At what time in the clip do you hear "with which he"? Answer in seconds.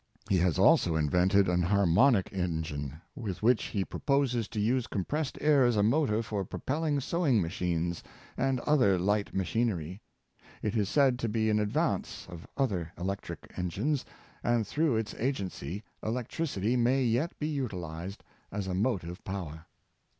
3.15-3.85